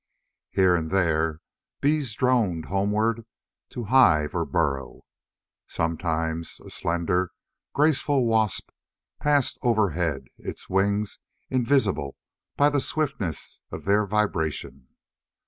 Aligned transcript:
Here 0.49 0.75
and 0.75 0.89
there, 0.89 1.41
bees 1.79 2.15
droned 2.15 2.65
homeward 2.65 3.23
to 3.69 3.83
hive 3.83 4.33
or 4.33 4.45
burrow. 4.45 5.03
Sometimes 5.67 6.59
a 6.59 6.71
slender, 6.71 7.29
graceful 7.75 8.25
wasp 8.25 8.71
passed 9.19 9.59
overhead, 9.61 10.25
its 10.39 10.67
wings 10.67 11.19
invisible 11.51 12.15
by 12.57 12.69
the 12.71 12.81
swiftness 12.81 13.61
of 13.71 13.85
their 13.85 14.07
vibration. 14.07 14.87